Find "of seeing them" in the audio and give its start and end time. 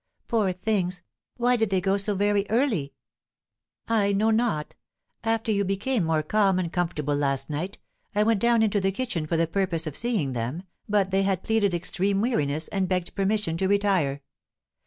9.85-10.63